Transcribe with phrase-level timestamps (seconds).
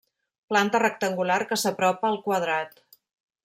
[0.53, 2.85] Planta rectangular que s'apropa al quadrat.